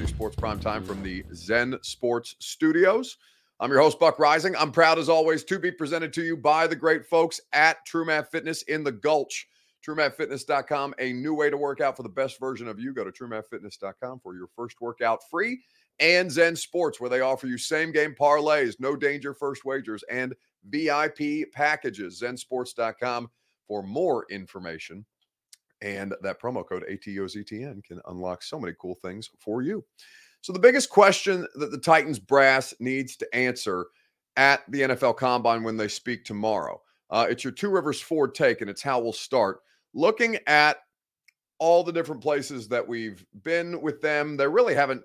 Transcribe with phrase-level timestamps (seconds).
[0.00, 3.18] Z Sports Prime Time from the Zen Sports Studios.
[3.58, 4.54] I'm your host, Buck Reising.
[4.58, 8.28] I'm proud, as always, to be presented to you by the great folks at TrueMath
[8.28, 9.46] Fitness in the Gulch.
[9.86, 12.94] TrueMathFitness.com, a new way to work out for the best version of you.
[12.94, 15.60] Go to TrueMathFitness.com for your first workout free.
[15.98, 20.34] And Zen Sports, where they offer you same game parlays, no danger first wagers, and
[20.64, 22.22] VIP packages.
[22.22, 23.28] ZenSports.com
[23.68, 25.04] for more information.
[25.82, 29.84] And that promo code ATOZTN can unlock so many cool things for you.
[30.42, 33.86] So, the biggest question that the Titans brass needs to answer
[34.36, 36.80] at the NFL Combine when they speak tomorrow.
[37.10, 39.60] Uh, it's your Two Rivers Ford take, and it's how we'll start.
[39.92, 40.78] Looking at
[41.58, 45.02] all the different places that we've been with them, they really haven't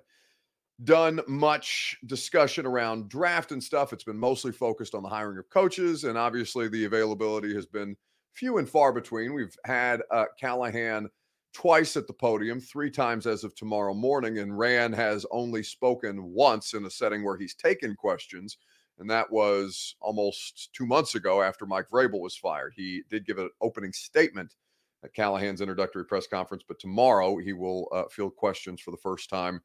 [0.83, 3.93] done much discussion around draft and stuff.
[3.93, 7.95] It's been mostly focused on the hiring of coaches, and obviously the availability has been
[8.35, 9.33] few and far between.
[9.33, 11.09] We've had uh, Callahan
[11.53, 16.21] twice at the podium, three times as of tomorrow morning, and Ran has only spoken
[16.21, 18.57] once in a setting where he's taken questions,
[18.99, 22.73] and that was almost two months ago after Mike Vrabel was fired.
[22.75, 24.53] He did give an opening statement
[25.03, 29.29] at Callahan's introductory press conference, but tomorrow he will uh, field questions for the first
[29.29, 29.61] time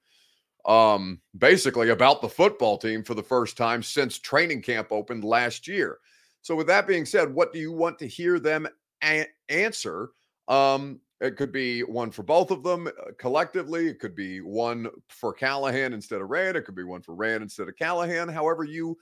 [0.67, 5.67] um basically about the football team for the first time since training camp opened last
[5.67, 5.99] year.
[6.43, 8.67] So, with that being said, what do you want to hear them
[9.05, 10.11] a- answer?
[10.49, 13.89] Um, it could be one for both of them uh, collectively.
[13.89, 16.57] It could be one for Callahan instead of Ran.
[16.57, 18.29] It could be one for Ran instead of Callahan.
[18.29, 18.97] However, you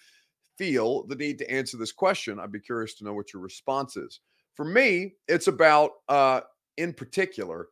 [0.59, 3.97] feel the need to answer this question, I'd be curious to know what your response
[3.97, 4.21] is.
[4.55, 6.41] For me, it's about, uh,
[6.77, 7.69] in particular,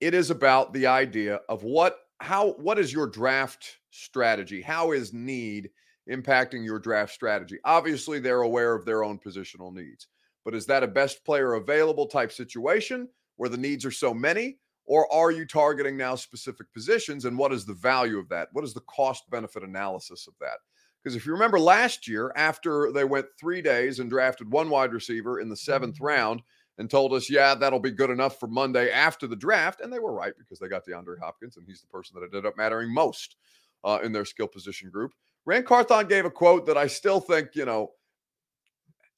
[0.00, 4.62] it is about the idea of what, how, what is your draft strategy?
[4.62, 5.68] How is need
[6.10, 7.58] impacting your draft strategy.
[7.64, 10.08] Obviously, they're aware of their own positional needs,
[10.44, 14.58] but is that a best player available type situation where the needs are so many?
[14.86, 17.24] Or are you targeting now specific positions?
[17.24, 18.48] And what is the value of that?
[18.52, 20.58] What is the cost benefit analysis of that?
[21.02, 24.92] Because if you remember last year, after they went three days and drafted one wide
[24.92, 26.04] receiver in the seventh mm-hmm.
[26.04, 26.42] round
[26.78, 29.80] and told us, yeah, that'll be good enough for Monday after the draft.
[29.80, 32.46] And they were right because they got DeAndre Hopkins, and he's the person that ended
[32.46, 33.36] up mattering most
[33.84, 35.12] uh, in their skill position group.
[35.46, 37.92] Ran Carthon gave a quote that I still think, you know,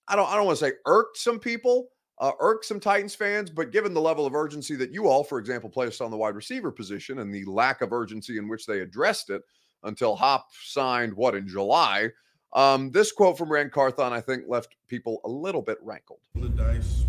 [0.09, 1.89] I don't I don't want to say irked some people,
[2.19, 5.39] uh, irked some Titans fans, but given the level of urgency that you all, for
[5.39, 8.81] example, placed on the wide receiver position and the lack of urgency in which they
[8.81, 9.43] addressed it
[9.85, 12.11] until Hop signed what in July,
[12.55, 16.21] um, this quote from Ran Carthon, I think, left people a little bit rankled.
[16.35, 17.05] The dice.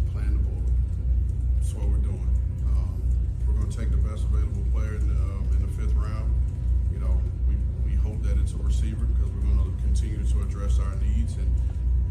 [1.56, 2.30] That's what we're doing.
[2.68, 3.02] Um,
[3.48, 6.28] we're going to take the best available player in the, um, in the fifth round
[8.24, 11.36] that it's a receiver because we're going to continue to address our needs.
[11.36, 11.50] And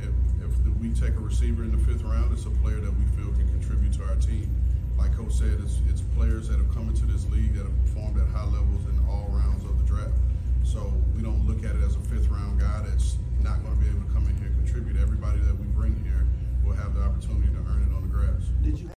[0.00, 0.12] if,
[0.42, 3.32] if we take a receiver in the fifth round, it's a player that we feel
[3.32, 4.50] can contribute to our team.
[4.98, 8.18] Like Coach said, it's, it's players that have come into this league that have performed
[8.20, 10.16] at high levels in all rounds of the draft.
[10.64, 13.80] So we don't look at it as a fifth round guy that's not going to
[13.80, 14.96] be able to come in here and contribute.
[15.00, 16.26] Everybody that we bring here
[16.64, 18.50] will have the opportunity to earn it on the grass.
[18.62, 18.90] Did you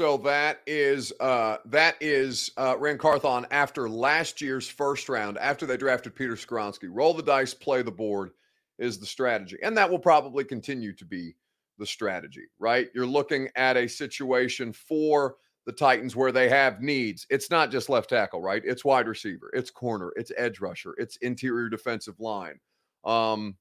[0.00, 5.66] so that is uh, that is uh, Ran Carthon after last year's first round, after
[5.66, 6.88] they drafted Peter Skoronski.
[6.90, 8.30] Roll the dice, play the board
[8.78, 11.36] is the strategy, and that will probably continue to be
[11.76, 12.44] the strategy.
[12.58, 12.88] Right?
[12.94, 15.34] You're looking at a situation for
[15.66, 17.26] the Titans where they have needs.
[17.28, 18.62] It's not just left tackle, right?
[18.64, 22.58] It's wide receiver, it's corner, it's edge rusher, it's interior defensive line.
[23.04, 23.54] Um,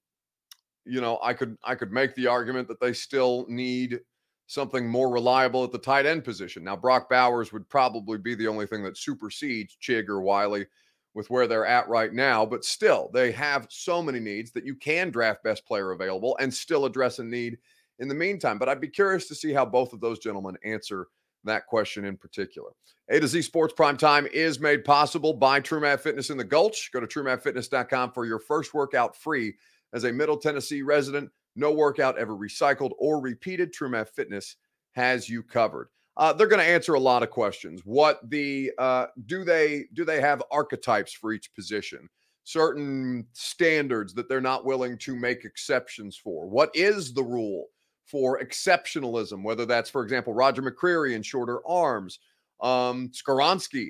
[0.85, 3.99] you know, I could I could make the argument that they still need
[4.49, 6.63] something more reliable at the tight end position.
[6.63, 10.65] Now, Brock Bowers would probably be the only thing that supersedes Chig or Wylie
[11.13, 14.73] with where they're at right now, but still, they have so many needs that you
[14.73, 17.59] can draft best player available and still address a need
[17.99, 18.57] in the meantime.
[18.57, 21.09] But I'd be curious to see how both of those gentlemen answer
[21.43, 22.71] that question in particular.
[23.11, 26.89] A to Z Sports Prime Time is made possible by TrueMath Fitness in the Gulch.
[26.91, 29.53] Go to truemathfitness.com for your first workout free
[29.93, 31.29] as a Middle Tennessee resident.
[31.55, 33.73] No workout ever recycled or repeated.
[33.73, 34.55] TrueMath Fitness
[34.93, 35.89] has you covered.
[36.17, 37.81] Uh, they're going to answer a lot of questions.
[37.85, 42.09] What the uh, do they do they have archetypes for each position?
[42.43, 46.47] Certain standards that they're not willing to make exceptions for.
[46.47, 47.67] What is the rule
[48.05, 49.43] for exceptionalism?
[49.43, 52.19] Whether that's, for example, Roger McCreary and shorter arms,
[52.61, 53.11] um,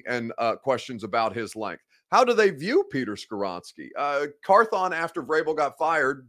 [0.08, 1.84] and uh, questions about his length.
[2.12, 3.90] How do they view Peter Skoronski?
[3.98, 6.28] Uh, Carthon, after Vrabel got fired,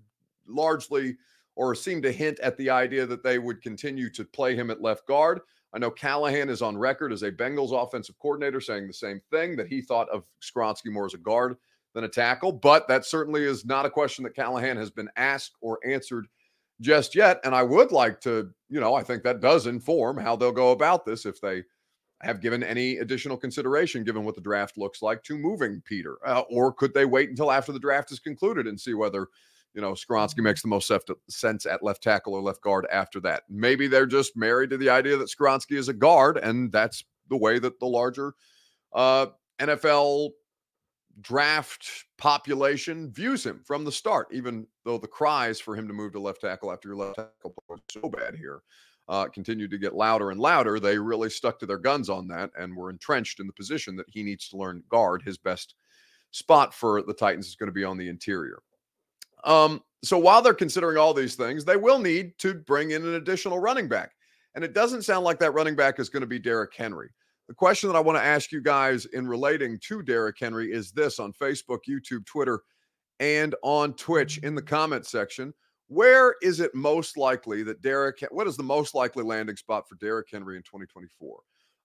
[0.51, 1.17] largely
[1.57, 4.81] or seemed to hint at the idea that they would continue to play him at
[4.81, 5.41] left guard.
[5.73, 9.57] I know Callahan is on record as a Bengals offensive coordinator saying the same thing
[9.57, 11.57] that he thought of Skoronski more as a guard
[11.95, 15.53] than a tackle, but that certainly is not a question that Callahan has been asked
[15.61, 16.27] or answered
[16.81, 17.41] just yet.
[17.45, 20.71] And I would like to, you know, I think that does inform how they'll go
[20.71, 21.65] about this if they
[22.23, 26.17] have given any additional consideration, given what the draft looks like, to moving Peter?
[26.27, 29.29] Uh, or could they wait until after the draft is concluded and see whether,
[29.75, 30.91] you know, Skoronski makes the most
[31.29, 33.45] sense at left tackle or left guard after that?
[33.49, 37.37] Maybe they're just married to the idea that Skoronski is a guard, and that's the
[37.37, 38.35] way that the larger
[38.93, 39.27] uh,
[39.61, 40.31] NFL
[41.21, 41.87] draft
[42.19, 46.21] population views him from the start, even though the cries for him to move to
[46.21, 48.63] left tackle after your left tackle was so bad here
[49.11, 52.49] uh, continued to get louder and louder, they really stuck to their guns on that
[52.57, 55.21] and were entrenched in the position that he needs to learn guard.
[55.23, 55.75] His best
[56.31, 58.61] spot for the Titans is going to be on the interior.
[59.45, 63.15] Um, so while they're considering all these things, they will need to bring in an
[63.15, 64.13] additional running back.
[64.55, 67.11] And it doesn't sound like that running back is going to be Derrick Henry.
[67.49, 70.93] The question that I want to ask you guys in relating to Derrick Henry is
[70.93, 72.61] this on Facebook, YouTube, Twitter,
[73.19, 75.53] and on Twitch in the comment section.
[75.89, 78.25] Where is it most likely that Derrick?
[78.31, 81.41] What is the most likely landing spot for Derrick Henry in 2024?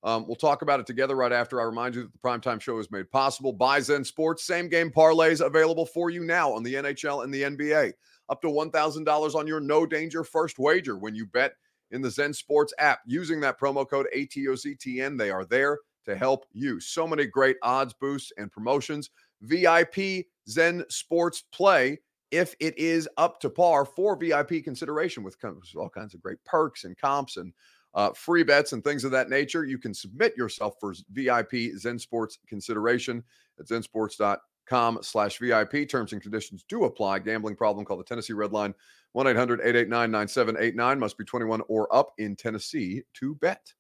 [0.06, 1.60] Um, we'll talk about it together right after.
[1.60, 4.46] I remind you that the primetime show is made possible by Zen Sports.
[4.46, 7.94] Same game parlays available for you now on the NHL and the NBA.
[8.30, 11.54] Up to $1,000 on your no danger first wager when you bet
[11.90, 15.18] in the Zen Sports app using that promo code ATOZTN.
[15.18, 16.80] They are there to help you.
[16.80, 19.10] So many great odds boosts and promotions.
[19.42, 21.98] VIP Zen Sports Play
[22.30, 25.38] if it is up to par for VIP consideration with
[25.76, 27.54] all kinds of great perks and comps and
[27.96, 29.66] uh, free bets and things of that nature.
[29.66, 33.24] You can submit yourself for VIP Zen Sports consideration
[33.60, 35.90] at zensports.com slash VIP.
[35.90, 37.20] Terms and conditions do apply.
[37.20, 38.74] Gambling problem, call the Tennessee Red Line
[39.16, 41.00] 1-800-889-9789.
[41.00, 43.74] Must be 21 or up in Tennessee to bet.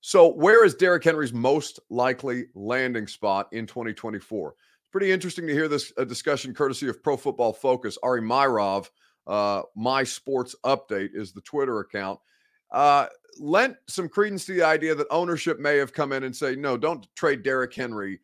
[0.00, 4.54] So where is Derrick Henry's most likely landing spot in 2024?
[4.96, 7.98] pretty interesting to hear this uh, discussion courtesy of Pro Football Focus.
[8.02, 8.88] Ari Meirov,
[9.26, 12.18] uh, My Sports Update is the Twitter account.
[12.70, 13.06] Uh,
[13.38, 16.76] lent some credence to the idea that ownership may have come in and say, no,
[16.76, 18.20] don't trade Derrick Henry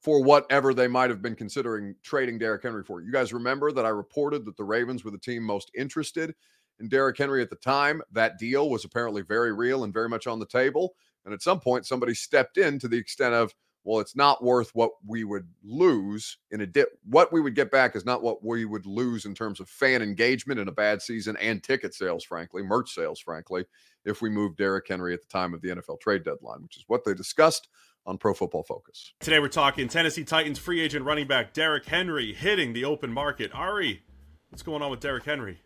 [0.00, 3.00] for whatever they might have been considering trading Derrick Henry for.
[3.00, 6.34] You guys remember that I reported that the Ravens were the team most interested
[6.78, 8.02] in Derrick Henry at the time.
[8.12, 10.94] That deal was apparently very real and very much on the table.
[11.24, 13.52] And at some point, somebody stepped in to the extent of,
[13.86, 16.88] well, it's not worth what we would lose in a dip.
[17.04, 20.02] What we would get back is not what we would lose in terms of fan
[20.02, 23.64] engagement in a bad season and ticket sales, frankly, merch sales, frankly,
[24.04, 26.84] if we move Derrick Henry at the time of the NFL trade deadline, which is
[26.88, 27.68] what they discussed
[28.04, 29.14] on Pro Football Focus.
[29.20, 33.52] Today we're talking Tennessee Titans free agent running back Derrick Henry hitting the open market.
[33.54, 34.02] Ari,
[34.50, 35.60] what's going on with Derrick Henry?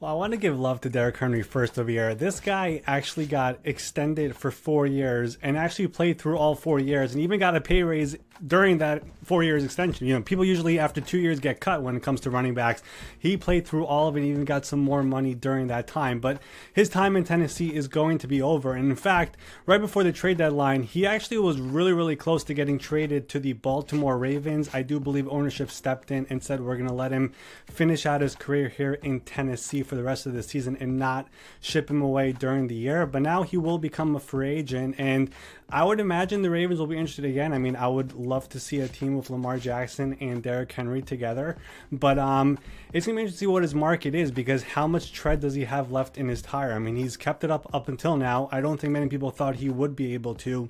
[0.00, 2.14] Well, I want to give love to Derrick Henry first of year.
[2.14, 7.14] This guy actually got extended for four years and actually played through all four years
[7.14, 8.16] and even got a pay raise
[8.46, 10.06] during that four years extension.
[10.06, 12.80] You know, people usually after two years get cut when it comes to running backs.
[13.18, 16.20] He played through all of it, even got some more money during that time.
[16.20, 16.40] But
[16.72, 18.74] his time in Tennessee is going to be over.
[18.74, 19.36] And in fact,
[19.66, 23.40] right before the trade deadline, he actually was really, really close to getting traded to
[23.40, 24.70] the Baltimore Ravens.
[24.72, 27.32] I do believe ownership stepped in and said we're going to let him
[27.66, 31.28] finish out his career here in Tennessee for the rest of the season and not
[31.60, 33.06] ship him away during the year.
[33.06, 35.30] But now he will become a free agent, and
[35.70, 37.52] I would imagine the Ravens will be interested again.
[37.52, 41.02] I mean, I would love to see a team with Lamar Jackson and Derrick Henry
[41.02, 41.56] together,
[41.90, 42.58] but um,
[42.92, 45.54] it's gonna be interesting to see what his market is because how much tread does
[45.54, 46.72] he have left in his tire?
[46.72, 48.48] I mean, he's kept it up up until now.
[48.52, 50.68] I don't think many people thought he would be able to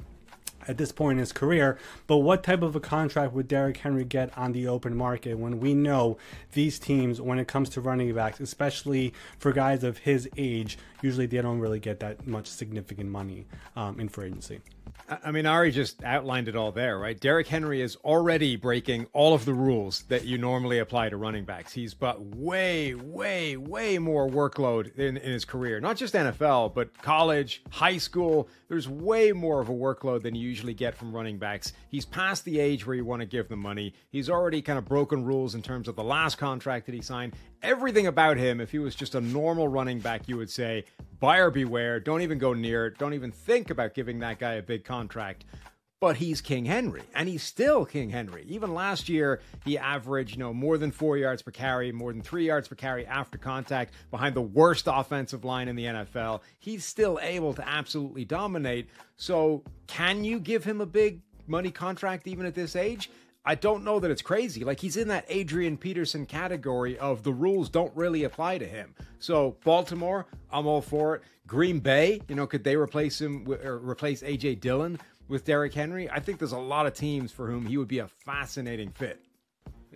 [0.67, 1.79] at this point in his career.
[2.07, 5.61] But what type of a contract would Derrick Henry get on the open market when
[5.61, 6.19] we know
[6.53, 11.27] these teams, when it comes to running backs, especially for guys of his age, usually
[11.27, 13.47] they don't really get that much significant money
[13.77, 14.61] um, in free agency.
[15.09, 17.19] I mean, Ari just outlined it all there, right?
[17.19, 21.45] Derrick Henry is already breaking all of the rules that you normally apply to running
[21.45, 21.73] backs.
[21.73, 25.81] He's got way, way, way more workload in, in his career.
[25.81, 28.49] Not just NFL, but college, high school.
[28.69, 31.73] There's way more of a workload than you usually get from running backs.
[31.88, 33.95] He's past the age where you want to give them money.
[34.11, 37.35] He's already kind of broken rules in terms of the last contract that he signed.
[37.62, 40.85] Everything about him, if he was just a normal running back, you would say,
[41.20, 42.00] buyer beware.
[42.00, 42.98] Don't even go near it.
[42.98, 45.44] Don't even think about giving that guy a big contract.
[46.00, 48.44] But he's King Henry, and he's still King Henry.
[48.46, 52.22] Even last year, he averaged, you know, more than four yards per carry, more than
[52.22, 56.42] three yards per carry after contact, behind the worst offensive line in the NFL.
[56.60, 58.88] He's still able to absolutely dominate.
[59.16, 63.10] So, can you give him a big money contract even at this age?
[63.49, 64.62] I don't know that it's crazy.
[64.62, 68.95] Like he's in that Adrian Peterson category of the rules don't really apply to him.
[69.21, 71.23] So Baltimore, I'm all for it.
[71.47, 76.11] Green Bay, you know, could they replace him or replace AJ Dillon with Derrick Henry?
[76.11, 79.25] I think there's a lot of teams for whom he would be a fascinating fit.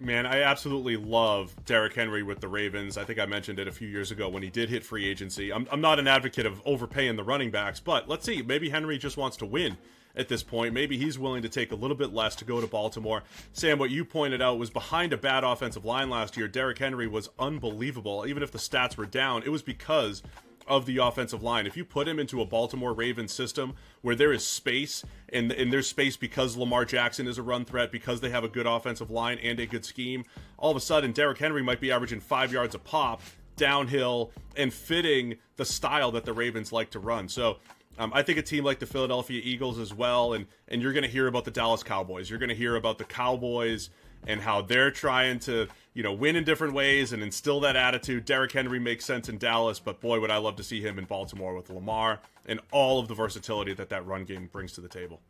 [0.00, 2.96] Man, I absolutely love Derrick Henry with the Ravens.
[2.96, 5.52] I think I mentioned it a few years ago when he did hit free agency.
[5.52, 8.40] I'm, I'm not an advocate of overpaying the running backs, but let's see.
[8.40, 9.76] Maybe Henry just wants to win
[10.16, 10.74] at this point.
[10.74, 13.22] Maybe he's willing to take a little bit less to go to Baltimore.
[13.52, 17.06] Sam, what you pointed out was behind a bad offensive line last year, Derrick Henry
[17.06, 18.24] was unbelievable.
[18.26, 20.22] Even if the stats were down, it was because
[20.66, 21.66] of the offensive line.
[21.66, 25.72] If you put him into a Baltimore Ravens system where there is space and, and
[25.72, 29.10] there's space because Lamar Jackson is a run threat, because they have a good offensive
[29.10, 30.24] line and a good scheme,
[30.58, 33.20] all of a sudden Derrick Henry might be averaging five yards a pop
[33.56, 37.28] downhill and fitting the style that the Ravens like to run.
[37.28, 37.58] So
[37.98, 41.04] um, I think a team like the Philadelphia Eagles as well, and and you're going
[41.04, 42.30] to hear about the Dallas Cowboys.
[42.30, 43.90] You're going to hear about the Cowboys
[44.26, 48.24] and how they're trying to you know win in different ways and instill that attitude.
[48.24, 51.04] Derrick Henry makes sense in Dallas, but boy, would I love to see him in
[51.04, 54.88] Baltimore with Lamar and all of the versatility that that run game brings to the
[54.88, 55.20] table.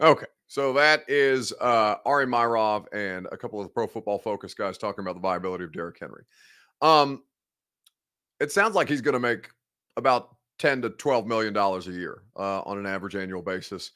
[0.00, 4.54] Okay, so that is uh, Ari Meirov and a couple of the Pro Football Focus
[4.54, 6.24] guys talking about the viability of Derrick Henry.
[6.80, 7.22] Um,
[8.40, 9.50] it sounds like he's going to make
[9.96, 13.92] about 10 to 12 million dollars a year uh, on an average annual basis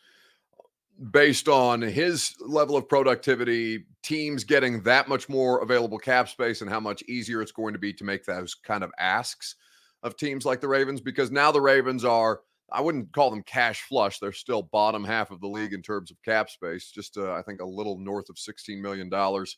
[1.10, 6.70] based on his level of productivity teams getting that much more available cap space and
[6.70, 9.56] how much easier it's going to be to make those kind of asks
[10.04, 12.40] of teams like the Ravens because now the Ravens are
[12.72, 16.10] I wouldn't call them cash flush they're still bottom half of the league in terms
[16.10, 19.56] of cap space just uh, I think a little north of 16 million dollars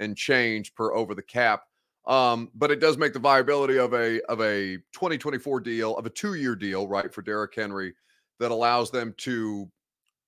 [0.00, 1.62] and change per over the cap
[2.06, 6.10] um, but it does make the viability of a of a 2024 deal of a
[6.10, 7.94] two year deal, right, for Derrick Henry
[8.40, 9.70] that allows them to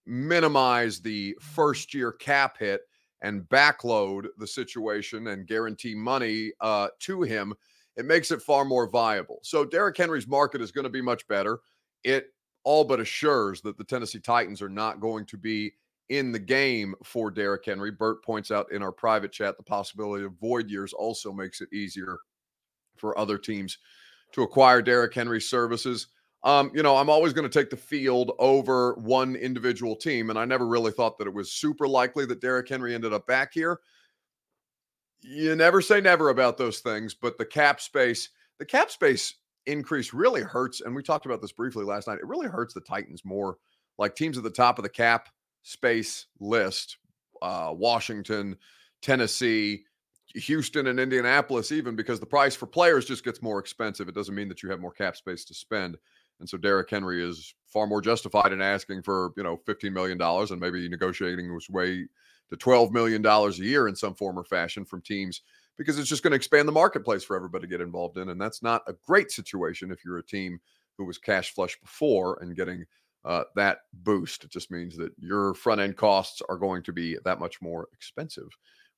[0.06, 2.82] minimize the first year cap hit
[3.22, 7.54] and backload the situation and guarantee money uh, to him.
[7.96, 9.38] It makes it far more viable.
[9.42, 11.60] So Derrick Henry's market is going to be much better.
[12.02, 15.72] It all but assures that the Tennessee Titans are not going to be
[16.08, 17.90] in the game for Derrick Henry.
[17.90, 21.72] Bert points out in our private chat the possibility of void years also makes it
[21.72, 22.18] easier
[22.96, 23.78] for other teams
[24.32, 26.08] to acquire Derrick Henry's services.
[26.42, 30.38] Um, you know, I'm always going to take the field over one individual team, and
[30.38, 33.54] I never really thought that it was super likely that Derrick Henry ended up back
[33.54, 33.80] here.
[35.22, 40.12] You never say never about those things, but the cap space, the cap space increase
[40.12, 40.82] really hurts.
[40.82, 42.18] And we talked about this briefly last night.
[42.18, 43.56] It really hurts the Titans more.
[43.96, 45.28] Like teams at the top of the cap
[45.64, 46.98] space list
[47.44, 48.56] uh, Washington,
[49.02, 49.84] Tennessee,
[50.34, 54.08] Houston, and Indianapolis, even because the price for players just gets more expensive.
[54.08, 55.98] It doesn't mean that you have more cap space to spend.
[56.40, 60.20] And so Derrick Henry is far more justified in asking for, you know, $15 million
[60.20, 62.06] and maybe negotiating his way
[62.50, 65.42] to $12 million a year in some form or fashion from teams
[65.76, 68.30] because it's just going to expand the marketplace for everybody to get involved in.
[68.30, 70.58] And that's not a great situation if you're a team
[70.96, 72.84] who was cash flush before and getting
[73.24, 74.44] uh, that boost.
[74.44, 77.88] It just means that your front end costs are going to be that much more
[77.92, 78.48] expensive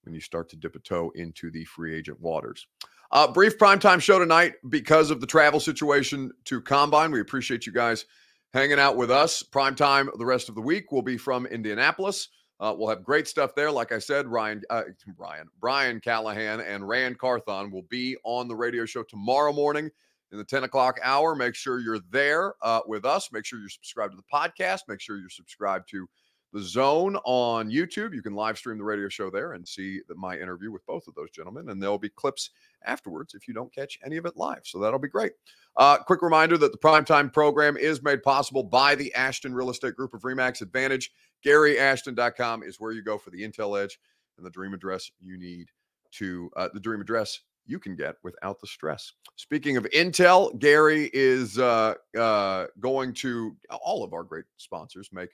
[0.02, 2.66] when you start to dip a toe into the free agent waters.
[3.12, 7.12] Uh, brief primetime show tonight because of the travel situation to Combine.
[7.12, 8.04] We appreciate you guys
[8.52, 9.42] hanging out with us.
[9.42, 12.28] Primetime the rest of the week will be from Indianapolis.
[12.58, 13.70] Uh, we'll have great stuff there.
[13.70, 14.82] Like I said, Ryan, uh,
[15.18, 19.90] Ryan, Brian Callahan and Ran Carthon will be on the radio show tomorrow morning
[20.32, 21.34] in the 10 o'clock hour.
[21.34, 23.30] Make sure you're there uh, with us.
[23.32, 24.80] Make sure you're subscribed to the podcast.
[24.88, 26.06] Make sure you're subscribed to
[26.52, 28.14] the zone on YouTube.
[28.14, 31.06] You can live stream the radio show there and see the, my interview with both
[31.06, 31.68] of those gentlemen.
[31.68, 32.50] And there'll be clips
[32.84, 34.60] afterwards if you don't catch any of it live.
[34.64, 35.32] So that'll be great.
[35.76, 39.96] Uh, quick reminder that the primetime program is made possible by the Ashton Real Estate
[39.96, 41.12] Group of Remax Advantage.
[41.44, 43.98] GaryAshton.com is where you go for the Intel Edge
[44.38, 45.70] and the dream address you need
[46.12, 49.12] to uh, the dream address you can get without the stress.
[49.36, 55.30] Speaking of Intel, Gary is uh, uh, going to all of our great sponsors make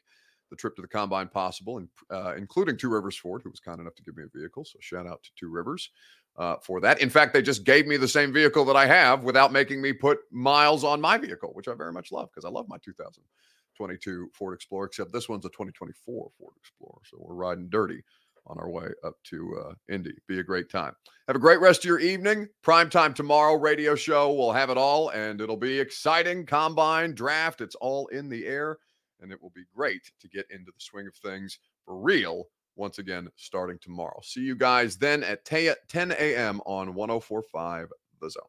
[0.50, 3.80] the trip to the combine possible, and uh, including Two Rivers Ford, who was kind
[3.80, 4.64] enough to give me a vehicle.
[4.64, 5.90] So shout out to Two Rivers
[6.36, 7.00] uh, for that.
[7.00, 9.92] In fact, they just gave me the same vehicle that I have without making me
[9.92, 14.30] put miles on my vehicle, which I very much love because I love my 2022
[14.34, 14.86] Ford Explorer.
[14.86, 18.02] Except this one's a 2024 Ford Explorer, so we're riding dirty
[18.46, 20.14] on our way up to uh, Indy.
[20.26, 20.94] Be a great time.
[21.26, 22.48] Have a great rest of your evening.
[22.62, 24.32] Prime time tomorrow, radio show.
[24.32, 26.46] We'll have it all, and it'll be exciting.
[26.46, 28.78] Combine, draft, it's all in the air,
[29.20, 32.98] and it will be great to get into the swing of things for real once
[32.98, 34.20] again starting tomorrow.
[34.22, 36.60] See you guys then at 10 a.m.
[36.66, 37.88] on 1045
[38.20, 38.42] The Zone.